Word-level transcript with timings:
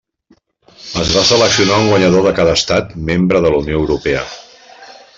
Es 1.03 1.11
va 1.17 1.23
seleccionar 1.31 1.77
un 1.83 1.91
guanyador 1.93 2.25
de 2.29 2.33
cada 2.41 2.57
estat 2.63 2.99
membre 3.13 3.45
de 3.47 3.53
la 3.55 3.63
Unió 3.67 3.81
Europea. 3.85 4.29